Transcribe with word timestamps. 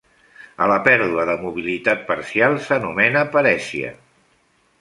A 0.65 0.69
la 0.71 0.77
pèrdua 0.87 1.25
de 1.31 1.35
mobilitat 1.43 2.03
parcial 2.09 2.57
s'anomena 2.69 3.25
parèsia. 3.37 3.93